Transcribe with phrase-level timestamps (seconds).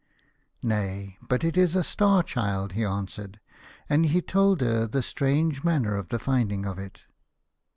[0.63, 3.39] "Nay, but it is a Star Child," he answered;
[3.87, 7.03] and he told her the strange manner of the finding of it.